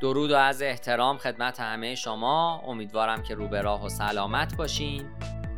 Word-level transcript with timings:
درود 0.00 0.30
و 0.30 0.36
از 0.36 0.62
احترام 0.62 1.18
خدمت 1.18 1.60
همه 1.60 1.94
شما. 1.94 2.62
امیدوارم 2.66 3.22
که 3.22 3.34
رو 3.34 3.48
به 3.48 3.60
راه 3.60 3.84
و 3.84 3.88
سلامت 3.88 4.56
باشین. 4.56 5.10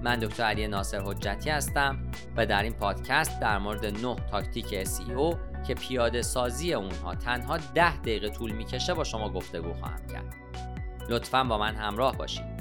من 0.03 0.19
دکتر 0.19 0.43
علی 0.43 0.69
ناصر 0.69 1.01
حجتی 1.01 1.51
هستم 1.51 2.11
و 2.37 2.47
در 2.47 2.63
این 2.63 2.73
پادکست 2.73 3.41
در 3.41 3.59
مورد 3.59 3.87
9 3.87 4.17
تاکتیک 4.31 4.85
SEO 4.85 5.37
که 5.67 5.75
پیاده 5.75 6.23
سازی 6.23 6.75
اونها 6.75 7.15
تنها 7.15 7.59
10 7.75 7.97
دقیقه 7.97 8.29
طول 8.29 8.53
می‌کشه 8.53 8.95
با 8.95 9.05
شما 9.05 9.29
گفتگو 9.31 9.75
خواهم 9.75 10.07
کرد. 10.07 10.35
لطفا 11.09 11.45
با 11.45 11.59
من 11.59 11.75
همراه 11.75 12.17
باشید 12.17 12.61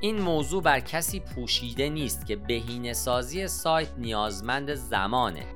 این 0.00 0.20
موضوع 0.20 0.62
بر 0.62 0.80
کسی 0.80 1.20
پوشیده 1.20 1.88
نیست 1.88 2.26
که 2.26 2.36
بهینه 2.36 2.92
سازی 2.92 3.48
سایت 3.48 3.88
نیازمند 3.98 4.74
زمانه. 4.74 5.55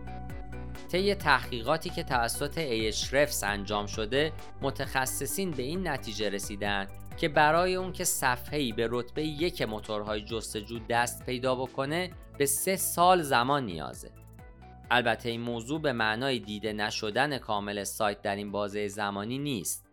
طی 0.93 1.15
تحقیقاتی 1.15 1.91
که 1.91 2.03
توسط 2.03 2.59
ایشرفس 2.59 3.45
انجام 3.45 3.87
شده 3.87 4.33
متخصصین 4.63 5.51
به 5.51 5.63
این 5.63 5.89
نتیجه 5.89 6.29
رسیدن 6.29 6.89
که 7.17 7.29
برای 7.29 7.75
اون 7.75 7.93
که 7.93 8.05
صفحه‌ای 8.05 8.73
به 8.73 8.89
رتبه 8.91 9.23
یک 9.23 9.63
موتورهای 9.63 10.21
جستجو 10.21 10.79
دست 10.79 11.27
پیدا 11.27 11.55
بکنه 11.55 12.11
به 12.39 12.47
سه 12.47 12.77
سال 12.77 13.23
زمان 13.23 13.67
نیازه. 13.67 14.11
البته 14.91 15.29
این 15.29 15.41
موضوع 15.41 15.81
به 15.81 15.93
معنای 15.93 16.39
دیده 16.39 16.73
نشدن 16.73 17.39
کامل 17.39 17.85
سایت 17.85 18.23
در 18.23 18.37
این 18.37 18.53
بازه 18.53 18.89
زمانی 18.89 19.39
نیست. 19.39 19.87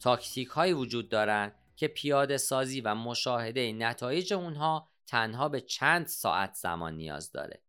تاکتیک 0.00 0.48
هایی 0.48 0.72
وجود 0.72 1.08
دارند 1.08 1.54
که 1.76 1.88
پیاده 1.88 2.36
سازی 2.36 2.80
و 2.80 2.94
مشاهده 2.94 3.72
نتایج 3.72 4.32
اونها 4.32 4.88
تنها 5.06 5.48
به 5.48 5.60
چند 5.60 6.06
ساعت 6.06 6.54
زمان 6.54 6.94
نیاز 6.94 7.32
داره. 7.32 7.62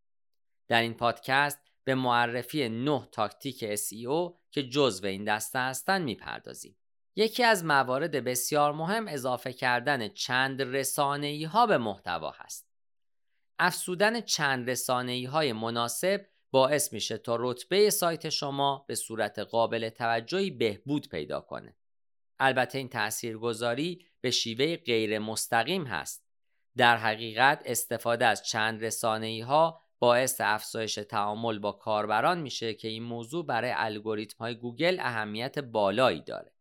در 0.67 0.81
این 0.81 0.94
پادکست 0.94 1.59
به 1.88 1.96
معرفی 1.96 2.70
نه 2.70 3.08
تاکتیک 3.12 3.75
SEO 3.75 4.34
که 4.52 4.64
جزو 4.64 5.08
این 5.08 5.23
دسته 5.23 5.59
هستند 5.59 6.02
می‌پردازیم. 6.02 6.78
یکی 7.16 7.44
از 7.44 7.66
موارد 7.66 8.23
بسیار 8.23 8.73
مهم 8.73 9.08
اضافه 9.08 9.53
کردن 9.53 10.08
چند 10.08 10.62
رسانه‌ای 10.62 11.44
ها 11.44 11.66
به 11.66 11.78
محتوا 11.78 12.31
هست. 12.31 12.70
افسودن 13.59 14.22
چند 14.22 14.70
رسانه‌ای 14.70 15.25
های 15.25 15.53
مناسب 15.53 16.25
باعث 16.52 16.94
میشه 16.94 17.17
تا 17.17 17.38
رتبه 17.39 17.90
سایت 17.90 18.30
شما 18.30 18.86
به 18.88 18.95
صورت 18.95 19.40
قابل 19.40 19.90
توجهی 19.90 20.52
بهبود 20.52 21.09
پیدا 21.09 21.42
کنه. 21.42 21.75
البته 22.40 22.78
این 22.78 22.90
تاثیرگذاری 22.90 24.06
به 24.22 24.31
شیوه 24.31 24.75
غیر 24.75 25.19
مستقیم 25.19 25.86
هست. 25.86 26.28
در 26.78 26.97
حقیقت 26.97 27.62
استفاده 27.66 28.25
از 28.25 28.44
چند 28.44 28.84
رسانه‌ای 28.84 29.42
ها 29.42 29.87
باعث 30.00 30.42
افزایش 30.42 30.95
تعامل 30.95 31.59
با 31.59 31.72
کاربران 31.72 32.40
میشه 32.40 32.73
که 32.73 32.88
این 32.88 33.03
موضوع 33.03 33.45
برای 33.45 33.73
الگوریتم 33.76 34.38
های 34.40 34.56
گوگل 34.56 35.00
اهمیت 35.00 35.59
بالایی 35.59 36.22
داره. 36.22 36.53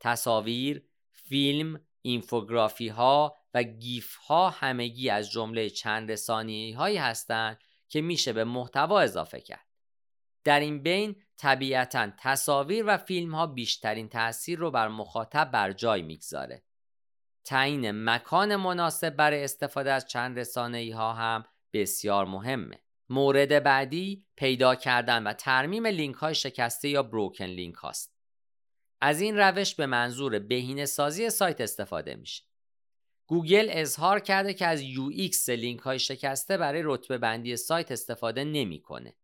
تصاویر، 0.00 0.84
فیلم، 1.12 1.80
اینفوگرافی 2.02 2.88
ها 2.88 3.36
و 3.54 3.62
گیف 3.62 4.16
ها 4.16 4.50
همگی 4.50 5.10
از 5.10 5.30
جمله 5.30 5.70
چند 5.70 6.10
رسانه 6.10 6.60
ای 6.60 6.72
هایی 6.72 6.96
هستند 6.96 7.58
که 7.88 8.00
میشه 8.00 8.32
به 8.32 8.44
محتوا 8.44 9.00
اضافه 9.00 9.40
کرد. 9.40 9.66
در 10.44 10.60
این 10.60 10.82
بین 10.82 11.22
طبیعتا 11.36 12.10
تصاویر 12.18 12.84
و 12.86 12.96
فیلم 12.96 13.34
ها 13.34 13.46
بیشترین 13.46 14.08
تاثیر 14.08 14.58
رو 14.58 14.70
بر 14.70 14.88
مخاطب 14.88 15.50
بر 15.50 15.72
جای 15.72 16.02
می‌گذاره. 16.02 16.62
تعیین 17.44 17.90
مکان 17.90 18.56
مناسب 18.56 19.10
برای 19.10 19.44
استفاده 19.44 19.92
از 19.92 20.08
چند 20.08 20.38
رسانه 20.38 20.83
ای 20.83 20.94
ها 20.94 21.12
هم 21.12 21.44
بسیار 21.74 22.26
مهمه. 22.26 22.80
مورد 23.08 23.62
بعدی 23.62 24.26
پیدا 24.36 24.74
کردن 24.74 25.22
و 25.22 25.32
ترمیم 25.32 25.86
لینک 25.86 26.14
های 26.14 26.34
شکسته 26.34 26.88
یا 26.88 27.02
broken 27.02 27.44
link 27.44 27.74
هاست. 27.74 28.14
از 29.00 29.20
این 29.20 29.38
روش 29.38 29.74
به 29.74 29.86
منظور 29.86 30.38
بهینه 30.38 30.86
سازی 30.86 31.30
سایت 31.30 31.60
استفاده 31.60 32.14
میشه. 32.14 32.44
گوگل 33.26 33.68
اظهار 33.70 34.20
کرده 34.20 34.54
که 34.54 34.66
از 34.66 34.82
UX 34.82 35.48
لینک 35.48 35.80
های 35.80 35.98
شکسته 35.98 36.56
برای 36.56 36.82
رتبه 36.84 37.18
بندی 37.18 37.56
سایت 37.56 37.92
استفاده 37.92 38.44
نمی‌کنه. 38.44 39.14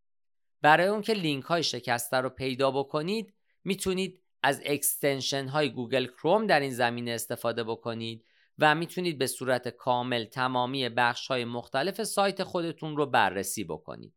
برای 0.62 0.87
اون 0.87 1.03
که 1.03 1.12
لینک 1.12 1.44
های 1.44 1.62
شکسته 1.62 2.16
رو 2.16 2.28
پیدا 2.28 2.71
بکنید 2.71 3.34
می‌تونید 3.65 4.22
از 4.43 4.62
extension 4.65 5.47
های 5.47 5.71
گوگل 5.71 6.06
کروم 6.06 6.47
در 6.47 6.60
این 6.60 6.71
زمینه 6.71 7.10
استفاده 7.10 7.65
بکنید 7.65 8.25
و 8.60 8.75
می‌تونید 8.75 9.19
به 9.19 9.26
صورت 9.26 9.69
کامل 9.69 10.25
تمامی 10.25 10.88
بخش 10.88 11.26
های 11.26 11.44
مختلف 11.44 12.03
سایت 12.03 12.43
خودتون 12.43 12.97
رو 12.97 13.06
بررسی 13.06 13.65
بکنید. 13.65 14.15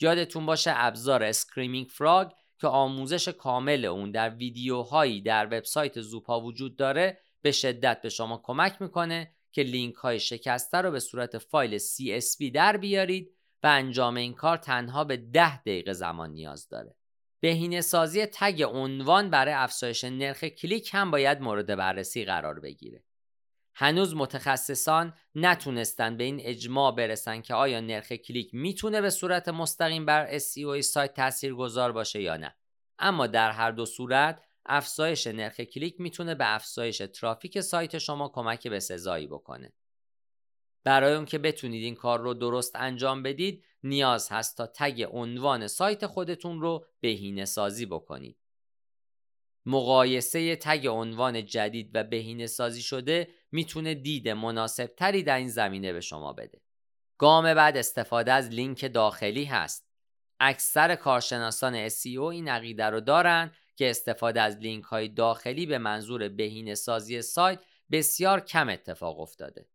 یادتون 0.00 0.46
باشه 0.46 0.72
ابزار 0.74 1.22
Screaming 1.22 1.86
Frog 1.86 2.32
که 2.60 2.66
آموزش 2.66 3.28
کامل 3.28 3.84
اون 3.84 4.10
در 4.10 4.30
ویدیوهایی 4.30 5.22
در 5.22 5.46
وبسایت 5.46 6.00
زوپا 6.00 6.40
وجود 6.40 6.76
داره 6.76 7.18
به 7.42 7.52
شدت 7.52 8.02
به 8.02 8.08
شما 8.08 8.40
کمک 8.44 8.82
می‌کنه 8.82 9.34
که 9.52 9.62
لینک 9.62 9.94
های 9.94 10.20
شکسته 10.20 10.78
رو 10.78 10.90
به 10.90 11.00
صورت 11.00 11.38
فایل 11.38 11.78
CSV 11.78 12.50
در 12.54 12.76
بیارید 12.76 13.30
و 13.62 13.66
انجام 13.66 14.16
این 14.16 14.34
کار 14.34 14.56
تنها 14.56 15.04
به 15.04 15.16
10 15.16 15.60
دقیقه 15.60 15.92
زمان 15.92 16.30
نیاز 16.30 16.68
داره. 16.68 16.94
بهینه 17.40 17.80
سازی 17.80 18.26
تگ 18.26 18.62
عنوان 18.62 19.30
برای 19.30 19.54
افزایش 19.54 20.04
نرخ 20.04 20.44
کلیک 20.44 20.90
هم 20.92 21.10
باید 21.10 21.40
مورد 21.40 21.76
بررسی 21.76 22.24
قرار 22.24 22.60
بگیره. 22.60 23.02
هنوز 23.74 24.14
متخصصان 24.14 25.14
نتونستن 25.34 26.16
به 26.16 26.24
این 26.24 26.40
اجماع 26.40 26.94
برسن 26.94 27.40
که 27.40 27.54
آیا 27.54 27.80
نرخ 27.80 28.12
کلیک 28.12 28.50
می‌تونه 28.54 29.00
به 29.00 29.10
صورت 29.10 29.48
مستقیم 29.48 30.06
بر 30.06 30.38
SEO 30.38 30.80
سایت 30.80 31.14
تأثیر 31.14 31.54
گذار 31.54 31.92
باشه 31.92 32.22
یا 32.22 32.36
نه. 32.36 32.56
اما 32.98 33.26
در 33.26 33.50
هر 33.50 33.70
دو 33.70 33.86
صورت 33.86 34.42
افزایش 34.66 35.26
نرخ 35.26 35.60
کلیک 35.60 36.00
می‌تونه 36.00 36.34
به 36.34 36.54
افزایش 36.54 36.98
ترافیک 36.98 37.60
سایت 37.60 37.98
شما 37.98 38.28
کمک 38.28 38.68
به 38.68 38.80
سزایی 38.80 39.26
بکنه. 39.26 39.72
برای 40.84 41.14
اون 41.14 41.24
که 41.24 41.38
بتونید 41.38 41.84
این 41.84 41.94
کار 41.94 42.20
رو 42.20 42.34
درست 42.34 42.76
انجام 42.76 43.22
بدید 43.22 43.64
نیاز 43.82 44.28
هست 44.28 44.56
تا 44.56 44.66
تگ 44.66 45.08
عنوان 45.12 45.66
سایت 45.66 46.06
خودتون 46.06 46.60
رو 46.60 46.86
بهینه 47.00 47.44
سازی 47.44 47.86
بکنید. 47.86 48.41
مقایسه 49.66 50.56
تگ 50.56 50.86
عنوان 50.86 51.46
جدید 51.46 51.90
و 51.94 52.04
بهینه 52.04 52.46
سازی 52.46 52.82
شده 52.82 53.28
می‌تونه 53.52 53.94
دید 53.94 54.28
مناسب 54.28 54.86
تری 54.86 55.22
در 55.22 55.36
این 55.36 55.48
زمینه 55.48 55.92
به 55.92 56.00
شما 56.00 56.32
بده. 56.32 56.60
گام 57.18 57.54
بعد 57.54 57.76
استفاده 57.76 58.32
از 58.32 58.48
لینک 58.48 58.92
داخلی 58.92 59.44
هست. 59.44 59.88
اکثر 60.40 60.94
کارشناسان 60.94 61.88
SEO 61.88 62.18
این 62.18 62.48
عقیده 62.48 62.84
رو 62.84 63.00
دارن 63.00 63.52
که 63.76 63.90
استفاده 63.90 64.40
از 64.40 64.56
لینک 64.56 64.84
های 64.84 65.08
داخلی 65.08 65.66
به 65.66 65.78
منظور 65.78 66.28
بهینه 66.28 66.74
سازی 66.74 67.22
سایت 67.22 67.60
بسیار 67.90 68.40
کم 68.40 68.68
اتفاق 68.68 69.20
افتاده. 69.20 69.66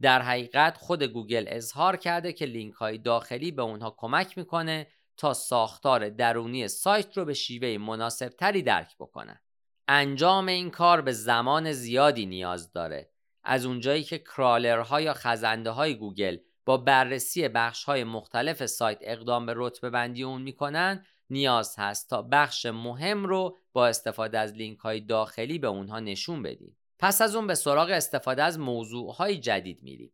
در 0.00 0.22
حقیقت 0.22 0.76
خود 0.76 1.02
گوگل 1.02 1.44
اظهار 1.48 1.96
کرده 1.96 2.32
که 2.32 2.46
لینک 2.46 2.74
های 2.74 2.98
داخلی 2.98 3.50
به 3.50 3.62
اونها 3.62 3.94
کمک 3.98 4.38
می‌کنه 4.38 4.86
تا 5.16 5.34
ساختار 5.34 6.08
درونی 6.08 6.68
سایت 6.68 7.16
رو 7.16 7.24
به 7.24 7.34
شیوه 7.34 7.78
مناسب 7.78 8.28
تری 8.28 8.62
درک 8.62 8.96
بکنن. 9.00 9.40
انجام 9.88 10.46
این 10.46 10.70
کار 10.70 11.00
به 11.00 11.12
زمان 11.12 11.72
زیادی 11.72 12.26
نیاز 12.26 12.72
داره. 12.72 13.10
از 13.44 13.64
اونجایی 13.64 14.02
که 14.02 14.18
کرالرها 14.18 15.00
یا 15.00 15.14
خزنده 15.14 15.70
های 15.70 15.94
گوگل 15.94 16.38
با 16.64 16.76
بررسی 16.76 17.48
بخش 17.48 17.84
های 17.84 18.04
مختلف 18.04 18.66
سایت 18.66 18.98
اقدام 19.00 19.46
به 19.46 19.52
رتبه 19.56 19.90
بندی 19.90 20.22
اون 20.22 20.42
می‌کنن 20.42 21.06
نیاز 21.30 21.74
هست 21.78 22.10
تا 22.10 22.22
بخش 22.22 22.66
مهم 22.66 23.26
رو 23.26 23.58
با 23.72 23.86
استفاده 23.86 24.38
از 24.38 24.52
لینک 24.52 24.78
های 24.78 25.00
داخلی 25.00 25.58
به 25.58 25.66
اونها 25.66 26.00
نشون 26.00 26.42
بدیم. 26.42 26.76
پس 26.98 27.22
از 27.22 27.36
اون 27.36 27.46
به 27.46 27.54
سراغ 27.54 27.90
استفاده 27.90 28.42
از 28.42 28.58
موضوع 28.58 29.14
های 29.14 29.38
جدید 29.38 29.82
میریم. 29.82 30.12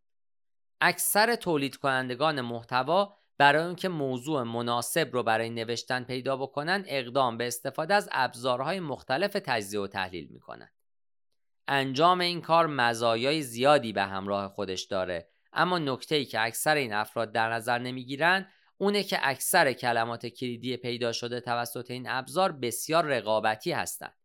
اکثر 0.80 1.34
تولید 1.34 1.76
کنندگان 1.76 2.40
محتوا 2.40 3.19
برای 3.40 3.66
اینکه 3.66 3.88
موضوع 3.88 4.42
مناسب 4.42 5.10
رو 5.12 5.22
برای 5.22 5.50
نوشتن 5.50 6.04
پیدا 6.04 6.36
بکنن 6.36 6.84
اقدام 6.86 7.38
به 7.38 7.46
استفاده 7.46 7.94
از 7.94 8.08
ابزارهای 8.12 8.80
مختلف 8.80 9.32
تجزیه 9.32 9.80
و 9.80 9.86
تحلیل 9.86 10.28
می‌کنن. 10.30 10.70
انجام 11.68 12.20
این 12.20 12.40
کار 12.40 12.66
مزایای 12.66 13.42
زیادی 13.42 13.92
به 13.92 14.02
همراه 14.02 14.48
خودش 14.48 14.82
داره 14.82 15.28
اما 15.52 15.78
نکته 15.78 16.14
ای 16.14 16.24
که 16.24 16.40
اکثر 16.40 16.76
این 16.76 16.92
افراد 16.92 17.32
در 17.32 17.52
نظر 17.52 17.78
نمی‌گیرن 17.78 18.48
اونه 18.78 19.02
که 19.02 19.18
اکثر 19.22 19.72
کلمات 19.72 20.26
کلیدی 20.26 20.76
پیدا 20.76 21.12
شده 21.12 21.40
توسط 21.40 21.90
این 21.90 22.08
ابزار 22.08 22.52
بسیار 22.52 23.04
رقابتی 23.04 23.72
هستند 23.72 24.19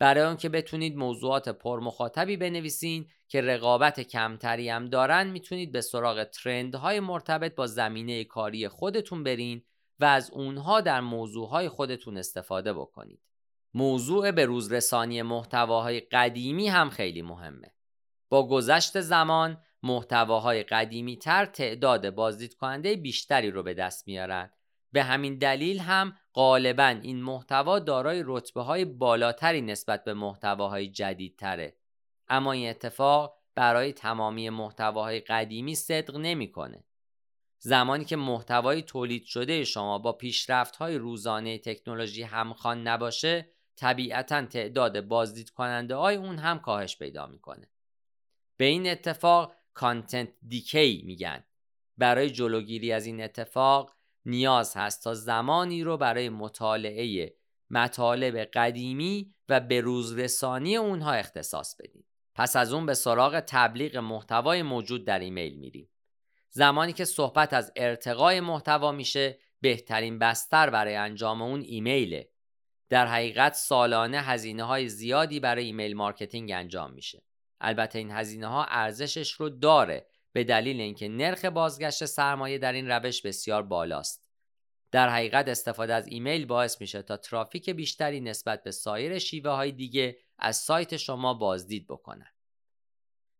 برای 0.00 0.24
آنکه 0.24 0.48
بتونید 0.48 0.96
موضوعات 0.96 1.48
پرمخاطبی 1.48 2.36
بنویسین 2.36 3.06
که 3.28 3.40
رقابت 3.40 4.00
کمتری 4.00 4.68
هم 4.68 4.88
دارن 4.88 5.26
می‌تونید 5.26 5.72
به 5.72 5.80
سراغ 5.80 6.24
ترندهای 6.24 7.00
مرتبط 7.00 7.54
با 7.54 7.66
زمینه 7.66 8.24
کاری 8.24 8.68
خودتون 8.68 9.24
برین 9.24 9.62
و 9.98 10.04
از 10.04 10.30
اونها 10.30 10.80
در 10.80 11.00
موضوعهای 11.00 11.68
خودتون 11.68 12.16
استفاده 12.16 12.72
بکنید. 12.72 13.20
موضوع 13.74 14.30
به 14.30 14.44
روزرسانی 14.44 15.22
محتواهای 15.22 16.00
قدیمی 16.00 16.68
هم 16.68 16.90
خیلی 16.90 17.22
مهمه. 17.22 17.74
با 18.28 18.48
گذشت 18.48 19.00
زمان 19.00 19.62
محتواهای 19.82 20.62
قدیمی 20.62 21.16
تر 21.16 21.46
تعداد 21.46 22.10
بازدید 22.10 22.54
کننده 22.54 22.96
بیشتری 22.96 23.50
رو 23.50 23.62
به 23.62 23.74
دست 23.74 24.06
میارن 24.06 24.50
به 24.92 25.02
همین 25.02 25.38
دلیل 25.38 25.78
هم 25.78 26.16
غالبا 26.34 26.86
این 27.02 27.22
محتوا 27.22 27.78
دارای 27.78 28.22
رتبه 28.26 28.62
های 28.62 28.84
بالاتری 28.84 29.60
نسبت 29.60 30.04
به 30.04 30.14
محتواهای 30.14 30.88
جدیدتره. 30.88 31.76
اما 32.28 32.52
این 32.52 32.70
اتفاق 32.70 33.38
برای 33.54 33.92
تمامی 33.92 34.50
محتواهای 34.50 35.20
قدیمی 35.20 35.74
صدق 35.74 36.16
نمی‌کنه. 36.16 36.84
زمانی 37.58 38.04
که 38.04 38.16
محتوای 38.16 38.82
تولید 38.82 39.24
شده 39.24 39.64
شما 39.64 39.98
با 39.98 40.12
پیشرفت 40.12 40.76
های 40.76 40.96
روزانه 40.96 41.58
تکنولوژی 41.58 42.22
همخوان 42.22 42.88
نباشه 42.88 43.50
طبیعتا 43.76 44.46
تعداد 44.46 45.00
بازدید 45.00 45.50
کننده 45.50 45.94
های 45.94 46.16
اون 46.16 46.38
هم 46.38 46.58
کاهش 46.58 46.96
پیدا 46.98 47.26
می‌کنه. 47.26 47.70
به 48.56 48.64
این 48.64 48.90
اتفاق 48.90 49.54
کانتنت 49.74 50.28
دیکی 50.48 51.02
میگن. 51.06 51.44
برای 51.98 52.30
جلوگیری 52.30 52.92
از 52.92 53.06
این 53.06 53.22
اتفاق 53.22 53.96
نیاز 54.26 54.76
هست 54.76 55.04
تا 55.04 55.14
زمانی 55.14 55.82
رو 55.82 55.96
برای 55.96 56.28
مطالعه 56.28 57.34
مطالب 57.70 58.36
قدیمی 58.36 59.34
و 59.48 59.60
به 59.60 59.80
روزرسانی 59.80 60.76
اونها 60.76 61.12
اختصاص 61.12 61.76
بدیم. 61.76 62.04
پس 62.34 62.56
از 62.56 62.72
اون 62.72 62.86
به 62.86 62.94
سراغ 62.94 63.40
تبلیغ 63.40 63.96
محتوای 63.96 64.62
موجود 64.62 65.04
در 65.04 65.18
ایمیل 65.18 65.58
میریم. 65.58 65.90
زمانی 66.50 66.92
که 66.92 67.04
صحبت 67.04 67.52
از 67.52 67.72
ارتقای 67.76 68.40
محتوا 68.40 68.92
میشه 68.92 69.38
بهترین 69.60 70.18
بستر 70.18 70.70
برای 70.70 70.96
انجام 70.96 71.42
اون 71.42 71.60
ایمیله 71.60 72.30
در 72.88 73.06
حقیقت 73.06 73.54
سالانه 73.54 74.20
هزینه 74.20 74.62
های 74.62 74.88
زیادی 74.88 75.40
برای 75.40 75.64
email 75.64 75.96
marketing 75.96 76.50
انجام 76.52 76.92
میشه. 76.92 77.22
البته 77.60 77.98
این 77.98 78.10
هزینه 78.10 78.46
ها 78.46 78.64
ارزشش 78.64 79.32
رو 79.32 79.48
داره. 79.48 80.06
به 80.32 80.44
دلیل 80.44 80.80
اینکه 80.80 81.08
نرخ 81.08 81.44
بازگشت 81.44 82.04
سرمایه 82.04 82.58
در 82.58 82.72
این 82.72 82.88
روش 82.88 83.22
بسیار 83.22 83.62
بالاست 83.62 84.30
در 84.90 85.08
حقیقت 85.08 85.48
استفاده 85.48 85.94
از 85.94 86.06
ایمیل 86.06 86.46
باعث 86.46 86.80
میشه 86.80 87.02
تا 87.02 87.16
ترافیک 87.16 87.70
بیشتری 87.70 88.20
نسبت 88.20 88.62
به 88.62 88.70
سایر 88.70 89.18
شیوه 89.18 89.50
های 89.50 89.72
دیگه 89.72 90.18
از 90.38 90.56
سایت 90.56 90.96
شما 90.96 91.34
بازدید 91.34 91.86
بکنن 91.86 92.30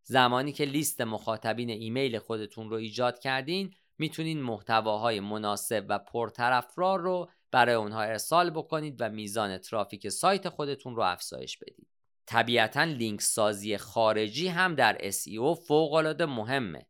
زمانی 0.03 0.53
که 0.53 0.65
لیست 0.65 1.01
مخاطبین 1.01 1.71
ایمیل 1.71 2.19
خودتون 2.19 2.71
رو 2.71 2.77
ایجاد 2.77 3.19
کردین 3.19 3.75
می‌تونین 3.99 4.43
محتواهای 4.43 5.21
مناسب 5.21 5.87
و 5.89 5.99
پرطرفدار 5.99 7.01
رو 7.01 7.31
برای 7.51 7.75
اونها 7.75 8.03
ارسال 8.03 8.51
بکنید 8.51 8.97
و 9.01 9.09
میزان 9.09 9.59
ترافیک 9.59 10.09
سایت 10.09 10.49
خودتون 10.49 10.97
رو 10.97 11.03
افزایش 11.03 11.59
بدید. 11.59 11.90
طبیعتا 12.31 12.85
لینک 12.85 13.21
سازی 13.21 13.77
خارجی 13.77 14.49
هم 14.49 14.75
در 14.75 14.99
SEO 14.99 15.67
فوق 15.67 15.93
العاده 15.93 16.27
مهمه. 16.27 16.87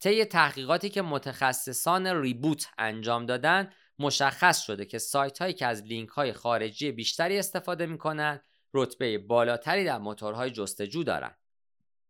طی 0.00 0.24
تحقیقاتی 0.24 0.88
که 0.88 1.02
متخصصان 1.02 2.06
ریبوت 2.06 2.68
انجام 2.78 3.26
دادن 3.26 3.72
مشخص 3.98 4.62
شده 4.62 4.84
که 4.84 4.98
سایت 4.98 5.38
هایی 5.38 5.54
که 5.54 5.66
از 5.66 5.82
لینک 5.82 6.08
های 6.08 6.32
خارجی 6.32 6.92
بیشتری 6.92 7.38
استفاده 7.38 7.86
می‌کنن 7.86 8.40
رتبه 8.74 9.18
بالاتری 9.18 9.84
در 9.84 9.98
موتورهای 9.98 10.50
جستجو 10.50 11.04
دارند. 11.04 11.38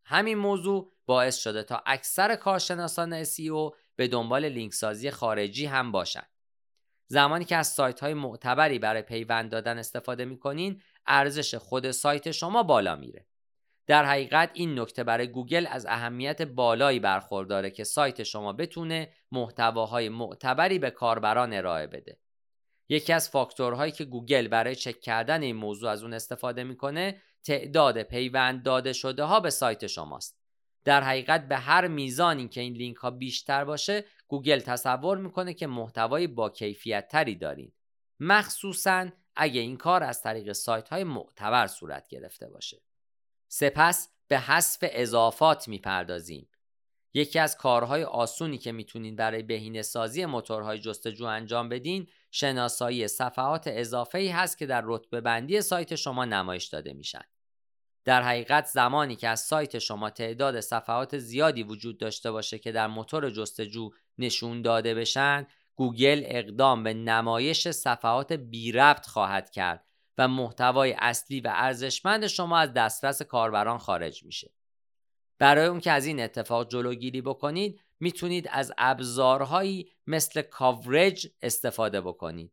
همین 0.04 0.38
موضوع 0.38 0.92
باعث 1.06 1.36
شده 1.36 1.62
تا 1.62 1.82
اکثر 1.86 2.36
کارشناسان 2.36 3.24
SEO 3.24 3.74
به 3.96 4.08
دنبال 4.08 4.44
لینک 4.44 4.74
سازی 4.74 5.10
خارجی 5.10 5.66
هم 5.66 5.92
باشند. 5.92 6.30
زمانی 7.06 7.44
که 7.44 7.56
از 7.56 7.66
سایت 7.66 8.00
های 8.00 8.14
معتبری 8.14 8.78
برای 8.78 9.02
پیوند 9.02 9.50
دادن 9.50 9.78
استفاده 9.78 10.24
می 10.24 10.38
کنین 10.38 10.82
ارزش 11.06 11.54
خود 11.54 11.90
سایت 11.90 12.30
شما 12.30 12.62
بالا 12.62 12.96
میره. 12.96 13.26
در 13.86 14.04
حقیقت 14.04 14.50
این 14.54 14.80
نکته 14.80 15.04
برای 15.04 15.26
گوگل 15.26 15.66
از 15.70 15.86
اهمیت 15.86 16.42
بالایی 16.42 17.00
برخورداره 17.00 17.70
که 17.70 17.84
سایت 17.84 18.22
شما 18.22 18.52
بتونه 18.52 19.12
محتواهای 19.32 20.08
معتبری 20.08 20.78
به 20.78 20.90
کاربران 20.90 21.52
ارائه 21.52 21.86
بده. 21.86 22.18
یکی 22.88 23.12
از 23.12 23.30
فاکتورهایی 23.30 23.92
که 23.92 24.04
گوگل 24.04 24.48
برای 24.48 24.74
چک 24.74 25.00
کردن 25.00 25.42
این 25.42 25.56
موضوع 25.56 25.90
از 25.90 26.02
اون 26.02 26.12
استفاده 26.12 26.64
می‌کنه 26.64 27.22
تعداد 27.44 28.02
پیوند 28.02 28.62
داده 28.62 28.92
شده 28.92 29.24
ها 29.24 29.40
به 29.40 29.50
سایت 29.50 29.86
شماست. 29.86 30.40
در 30.84 31.02
حقیقت 31.02 31.48
به 31.48 31.56
هر 31.56 31.88
میزانی 31.88 32.48
که 32.48 32.60
این 32.60 32.72
لینک 32.72 32.96
ها 32.96 33.10
بیشتر 33.10 33.64
باشه 33.64 34.04
گوگل 34.28 34.58
تصور 34.58 35.18
می‌کنه 35.18 35.54
که 35.54 35.66
محتوای 35.66 36.26
با 36.26 36.50
کیفیت 36.50 37.08
تری 37.08 37.34
دارین. 37.34 37.72
مخصوصا 38.20 39.08
اگه 39.36 39.60
این 39.60 39.76
کار 39.76 40.02
از 40.02 40.22
طریق 40.22 40.52
سایت 40.52 40.88
های 40.88 41.04
معتبر 41.04 41.66
صورت 41.66 42.08
گرفته 42.08 42.48
باشه. 42.48 42.82
سپس 43.48 44.08
به 44.28 44.38
حذف 44.38 44.78
اضافات 44.82 45.68
می‌پردازیم. 45.68 46.48
یکی 47.14 47.38
از 47.38 47.56
کارهای 47.56 48.04
آسونی 48.04 48.58
که 48.58 48.72
می‌تونین 48.72 49.16
برای 49.16 49.42
بهینه 49.42 49.82
سازی 49.82 50.26
موتورهای 50.26 50.78
جستجو 50.78 51.24
انجام 51.24 51.68
بدین 51.68 52.08
شناسایی 52.30 53.08
صفحات 53.08 53.64
اضافه 53.66 54.18
ای 54.18 54.28
هست 54.28 54.58
که 54.58 54.66
در 54.66 54.82
رتبه 54.84 55.20
بندی 55.20 55.60
سایت 55.60 55.94
شما 55.94 56.24
نمایش 56.24 56.64
داده 56.64 56.92
میشن. 56.92 57.22
در 58.04 58.22
حقیقت 58.22 58.66
زمانی 58.66 59.16
که 59.16 59.28
از 59.28 59.40
سایت 59.40 59.78
شما 59.78 60.10
تعداد 60.10 60.60
صفحات 60.60 61.18
زیادی 61.18 61.62
وجود 61.62 61.98
داشته 61.98 62.30
باشه 62.30 62.58
که 62.58 62.72
در 62.72 62.86
موتور 62.86 63.30
جستجو 63.30 63.90
نشون 64.18 64.62
داده 64.62 64.94
بشن 64.94 65.46
گوگل 65.80 66.22
اقدام 66.26 66.82
به 66.82 66.94
نمایش 66.94 67.68
صفحات 67.68 68.32
بی 68.32 68.72
ربط 68.72 69.06
خواهد 69.06 69.50
کرد 69.50 69.86
و 70.18 70.28
محتوای 70.28 70.92
اصلی 70.98 71.40
و 71.40 71.50
ارزشمند 71.54 72.26
شما 72.26 72.58
از 72.58 72.72
دسترس 72.72 73.22
کاربران 73.22 73.78
خارج 73.78 74.24
میشه. 74.24 74.54
برای 75.38 75.66
اون 75.66 75.80
که 75.80 75.92
از 75.92 76.06
این 76.06 76.20
اتفاق 76.20 76.68
جلوگیری 76.68 77.20
بکنید 77.20 77.80
می‌تونید 78.00 78.48
از 78.52 78.72
ابزارهایی 78.78 79.92
مثل 80.06 80.42
کاورج 80.42 81.26
استفاده 81.42 82.00
بکنید. 82.00 82.52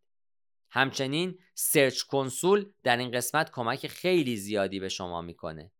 همچنین 0.71 1.39
سرچ 1.53 2.01
کنسول 2.01 2.71
در 2.83 2.97
این 2.97 3.11
قسمت 3.11 3.51
کمک 3.51 3.87
خیلی 3.87 4.37
زیادی 4.37 4.79
به 4.79 4.89
شما 4.89 5.21
می‌کنه. 5.21 5.71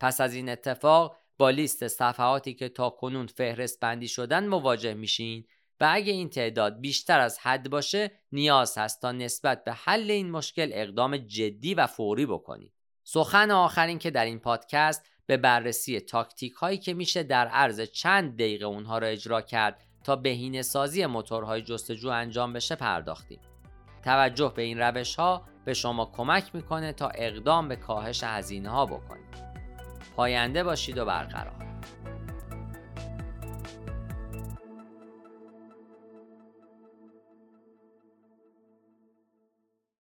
پس 0.00 0.20
از 0.20 0.34
این 0.34 0.48
اتفاق 0.48 1.16
با 1.38 1.50
لیست 1.50 1.88
صفحاتی 1.88 2.54
که 2.54 2.68
تا 2.68 2.90
کنون 2.90 3.26
فهرست 3.26 3.80
بندی 3.80 4.08
شدن 4.08 4.46
مواجه 4.46 4.94
میشین 4.94 5.46
و 5.80 5.88
اگه 5.92 6.12
این 6.12 6.28
تعداد 6.28 6.80
بیشتر 6.80 7.20
از 7.20 7.38
حد 7.38 7.70
باشه 7.70 8.10
نیاز 8.32 8.78
هست 8.78 9.02
تا 9.02 9.12
نسبت 9.12 9.64
به 9.64 9.72
حل 9.72 10.10
این 10.10 10.30
مشکل 10.30 10.70
اقدام 10.72 11.16
جدی 11.16 11.74
و 11.74 11.86
فوری 11.86 12.26
بکنید. 12.26 12.72
سخن 13.04 13.50
آخرین 13.50 13.98
که 13.98 14.10
در 14.10 14.24
این 14.24 14.38
پادکست 14.38 15.10
به 15.26 15.36
بررسی 15.36 16.00
تاکتیک 16.00 16.52
هایی 16.52 16.78
که 16.78 16.94
میشه 16.94 17.22
در 17.22 17.46
عرض 17.48 17.80
چند 17.80 18.34
دقیقه 18.34 18.64
اونها 18.64 18.98
را 18.98 19.06
اجرا 19.06 19.40
کرد 19.40 19.80
تا 20.04 20.16
بهینه 20.16 20.62
سازی 20.62 21.06
موتورهای 21.06 21.62
جستجو 21.62 22.08
انجام 22.08 22.52
بشه 22.52 22.76
پرداختیم. 22.76 23.40
توجه 24.04 24.52
به 24.56 24.62
این 24.62 24.78
روش 24.78 25.14
ها 25.14 25.46
به 25.64 25.74
شما 25.74 26.12
کمک 26.16 26.54
می‌کنه 26.54 26.92
تا 26.92 27.08
اقدام 27.08 27.68
به 27.68 27.76
کاهش 27.76 28.24
هزینه 28.24 28.70
ها 28.70 28.86
بکنید. 28.86 29.44
پاینده 30.16 30.64
باشید 30.64 30.98
و 30.98 31.04
برقرار. 31.04 31.73